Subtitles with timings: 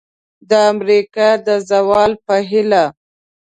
[0.49, 2.85] د امریکا د زوال په هیله!